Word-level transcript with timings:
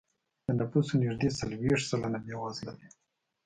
د 0.45 0.47
نفوسو 0.59 0.93
نږدې 1.01 1.29
څلوېښت 1.37 1.85
سلنه 1.89 2.19
بېوزله 2.25 2.73
دی. 2.79 2.87